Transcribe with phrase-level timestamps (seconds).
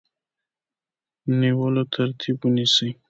[1.39, 2.89] نیولو ترتیب ونیسي.